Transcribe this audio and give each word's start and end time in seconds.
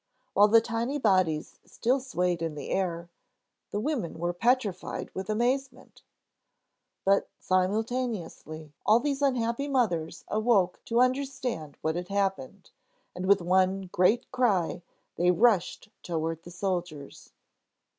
While 0.33 0.47
the 0.47 0.61
tiny 0.61 0.97
bodies 0.97 1.59
still 1.63 1.99
swayed 1.99 2.41
in 2.41 2.55
the 2.55 2.71
air, 2.71 3.07
the 3.69 3.79
women 3.79 4.17
were 4.17 4.33
petrified 4.33 5.11
with 5.13 5.29
amazement! 5.29 6.01
But 7.05 7.29
simultaneously 7.37 8.73
all 8.83 8.99
these 8.99 9.21
unhappy 9.21 9.67
mothers 9.67 10.23
awoke 10.27 10.83
to 10.85 11.01
understand 11.01 11.77
what 11.83 11.95
had 11.95 12.07
happened, 12.07 12.71
and 13.13 13.27
with 13.27 13.43
one 13.43 13.91
great 13.93 14.31
cry 14.31 14.81
they 15.17 15.29
rushed 15.29 15.89
toward 16.01 16.41
the 16.41 16.49
soldiers. 16.49 17.31